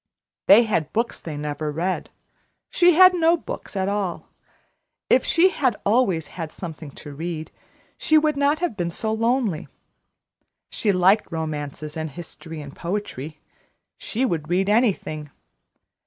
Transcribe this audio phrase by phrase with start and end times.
[0.47, 2.09] They had books they never read;
[2.71, 4.29] she had no books at all.
[5.11, 7.51] If she had always had something to read,
[7.99, 9.67] she would not have been so lonely.
[10.71, 13.41] She liked romances and history and poetry;
[13.99, 15.29] she would read anything.